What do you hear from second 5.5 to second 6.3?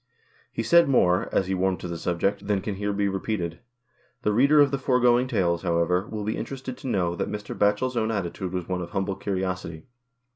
however, will